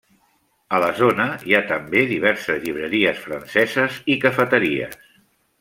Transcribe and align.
A 0.77 0.79
la 0.83 0.87
zona 0.99 1.27
hi 1.49 1.53
ha 1.57 1.61
també 1.73 2.03
diverses 2.13 2.65
llibreries 2.65 3.23
franceses 3.27 4.03
i 4.15 4.21
cafeteries. 4.25 4.99